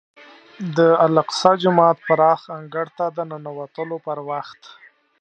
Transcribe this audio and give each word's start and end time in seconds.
د 0.77 0.77
الاقصی 1.05 1.51
جومات 1.61 1.97
پراخ 2.07 2.41
انګړ 2.57 2.87
ته 2.97 3.05
د 3.15 3.17
ننوتلو 3.31 3.97
پر 4.05 4.17
وخت. 4.29 4.61